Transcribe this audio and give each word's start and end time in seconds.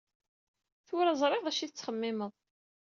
Tura 0.87 1.13
ẓriɣ 1.21 1.43
acu 1.49 1.61
i 1.61 1.67
tettxemmimeḍ. 1.69 2.33